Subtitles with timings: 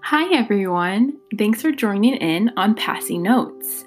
[0.00, 1.18] Hi, everyone.
[1.36, 3.84] Thanks for joining in on Passing Notes.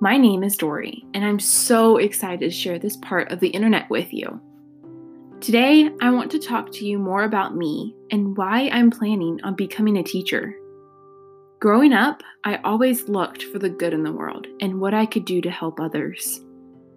[0.00, 3.88] My name is Dory, and I'm so excited to share this part of the internet
[3.88, 4.40] with you.
[5.40, 9.54] Today, I want to talk to you more about me and why I'm planning on
[9.54, 10.54] becoming a teacher.
[11.60, 15.24] Growing up, I always looked for the good in the world and what I could
[15.24, 16.42] do to help others.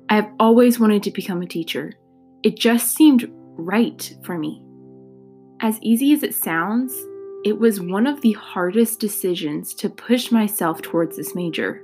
[0.10, 1.94] I have always wanted to become a teacher.
[2.44, 4.62] It just seemed right for me.
[5.62, 6.94] As easy as it sounds,
[7.44, 11.84] it was one of the hardest decisions to push myself towards this major.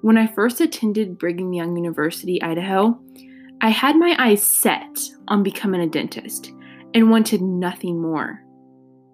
[0.00, 2.98] When I first attended Brigham Young University, Idaho,
[3.60, 4.98] I had my eyes set
[5.28, 6.52] on becoming a dentist
[6.92, 8.42] and wanted nothing more.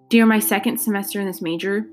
[0.09, 1.85] During my second semester in this major,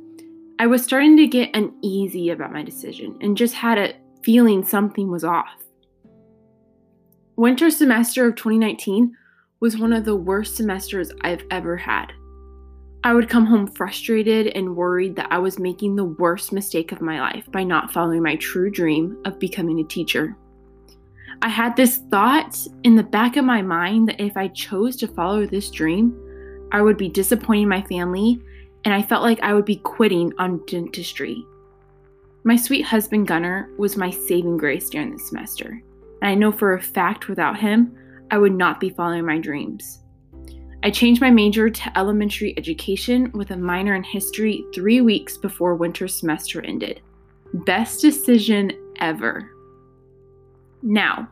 [0.59, 5.11] I was starting to get uneasy about my decision and just had a feeling something
[5.11, 5.63] was off.
[7.37, 9.15] Winter semester of 2019
[9.61, 12.13] was one of the worst semesters I've ever had.
[13.05, 17.01] I would come home frustrated and worried that I was making the worst mistake of
[17.01, 20.37] my life by not following my true dream of becoming a teacher.
[21.41, 25.07] I had this thought in the back of my mind that if I chose to
[25.07, 26.19] follow this dream,
[26.73, 28.41] I would be disappointing my family
[28.85, 31.45] and I felt like I would be quitting on dentistry.
[32.45, 35.83] My sweet husband Gunnar was my saving grace during this semester,
[36.21, 37.97] and I know for a fact without him,
[38.31, 40.01] I would not be following my dreams.
[40.83, 45.75] I changed my major to elementary education with a minor in history three weeks before
[45.75, 47.01] winter semester ended.
[47.53, 48.71] Best decision
[49.01, 49.51] ever.
[50.83, 51.29] Now,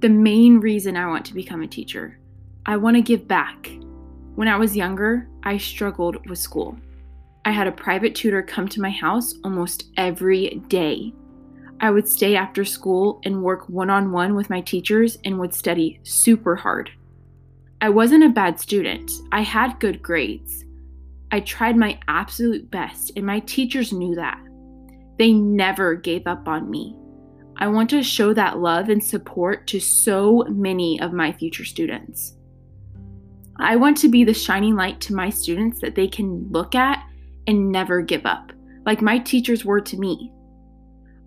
[0.00, 2.18] the main reason I want to become a teacher
[2.64, 3.70] I want to give back.
[4.34, 6.76] When I was younger, I struggled with school.
[7.44, 11.12] I had a private tutor come to my house almost every day.
[11.80, 15.54] I would stay after school and work one on one with my teachers and would
[15.54, 16.90] study super hard.
[17.80, 20.64] I wasn't a bad student, I had good grades.
[21.30, 24.40] I tried my absolute best, and my teachers knew that.
[25.16, 26.96] They never gave up on me.
[27.56, 32.34] I want to show that love and support to so many of my future students.
[33.60, 37.04] I want to be the shining light to my students that they can look at
[37.46, 38.52] and never give up,
[38.86, 40.32] like my teachers were to me.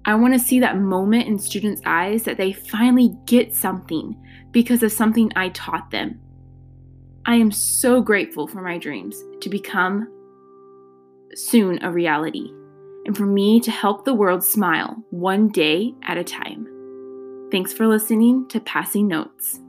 [0.03, 4.83] I want to see that moment in students' eyes that they finally get something because
[4.83, 6.19] of something I taught them.
[7.25, 10.11] I am so grateful for my dreams to become
[11.35, 12.51] soon a reality
[13.05, 16.67] and for me to help the world smile one day at a time.
[17.51, 19.60] Thanks for listening to Passing Notes.